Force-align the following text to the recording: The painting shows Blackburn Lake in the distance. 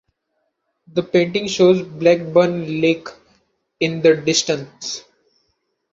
The 0.91 1.03
painting 1.03 1.47
shows 1.47 1.83
Blackburn 1.83 2.81
Lake 2.81 3.07
in 3.79 4.01
the 4.01 4.15
distance. 4.17 5.03